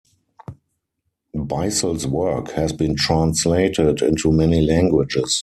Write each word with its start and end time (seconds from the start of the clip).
Beissel's 1.35 2.07
work 2.07 2.53
has 2.53 2.73
been 2.73 2.95
translated 2.95 4.01
into 4.01 4.31
many 4.31 4.59
languages. 4.61 5.39